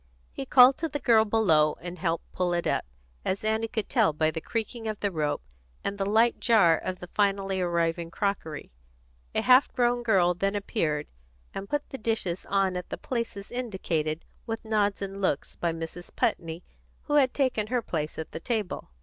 He 0.31 0.47
called 0.47 0.77
to 0.77 0.89
the 0.89 0.97
girl 0.97 1.25
below, 1.25 1.77
and 1.79 1.99
helped 1.99 2.31
pull 2.33 2.53
it 2.53 2.65
up, 2.65 2.85
as 3.23 3.43
Annie 3.43 3.67
could 3.67 3.87
tell 3.87 4.13
by 4.13 4.31
the 4.31 4.41
creaking 4.41 4.87
of 4.87 4.99
the 4.99 5.11
rope, 5.11 5.43
and 5.83 5.99
the 5.99 6.07
light 6.09 6.39
jar 6.39 6.75
of 6.75 6.97
the 6.97 7.05
finally 7.13 7.61
arriving 7.61 8.09
crockery. 8.09 8.71
A 9.35 9.41
half 9.41 9.71
grown 9.73 10.01
girl 10.01 10.33
then 10.33 10.55
appeared, 10.55 11.05
and 11.53 11.69
put 11.69 11.87
the 11.91 11.99
dishes 11.99 12.47
on 12.47 12.75
at 12.75 12.89
the 12.89 12.97
places 12.97 13.51
indicated 13.51 14.25
with 14.47 14.65
nods 14.65 15.03
and 15.03 15.21
looks 15.21 15.55
by 15.55 15.71
Mrs. 15.71 16.09
Putney, 16.15 16.63
who 17.03 17.13
had 17.17 17.31
taken 17.31 17.67
her 17.67 17.83
place 17.83 18.17
at 18.17 18.31
the 18.31 18.39
table. 18.39 18.89